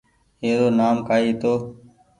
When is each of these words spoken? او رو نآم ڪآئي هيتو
او 0.43 0.51
رو 0.59 0.67
نآم 0.77 0.97
ڪآئي 1.07 1.23
هيتو 1.27 1.53